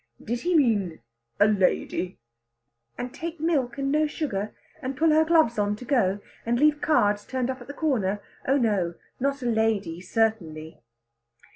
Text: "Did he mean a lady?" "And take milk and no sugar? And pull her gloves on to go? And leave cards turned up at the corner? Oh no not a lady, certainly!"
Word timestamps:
"Did 0.23 0.39
he 0.39 0.55
mean 0.55 1.03
a 1.39 1.45
lady?" 1.47 2.17
"And 2.97 3.13
take 3.13 3.39
milk 3.39 3.77
and 3.77 3.91
no 3.91 4.07
sugar? 4.07 4.55
And 4.81 4.97
pull 4.97 5.11
her 5.11 5.23
gloves 5.23 5.59
on 5.59 5.75
to 5.75 5.85
go? 5.85 6.19
And 6.43 6.57
leave 6.59 6.81
cards 6.81 7.23
turned 7.23 7.51
up 7.51 7.61
at 7.61 7.67
the 7.67 7.73
corner? 7.75 8.19
Oh 8.47 8.57
no 8.57 8.95
not 9.19 9.43
a 9.43 9.45
lady, 9.45 10.01
certainly!" 10.01 10.81